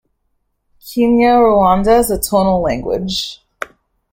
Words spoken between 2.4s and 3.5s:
language.